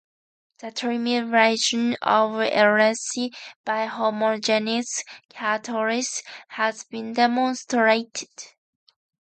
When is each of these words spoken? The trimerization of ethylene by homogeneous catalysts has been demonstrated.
The 0.61 0.71
trimerization 0.71 1.91
of 2.01 2.31
ethylene 2.31 3.35
by 3.63 3.85
homogeneous 3.85 5.03
catalysts 5.31 6.23
has 6.47 6.83
been 6.85 7.13
demonstrated. 7.13 8.29